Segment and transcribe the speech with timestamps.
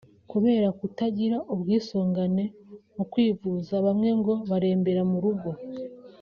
[0.31, 2.43] Kubera kutagira ubwisungane
[2.95, 5.49] mu kwivuza bamwe ngo barembera mu rugo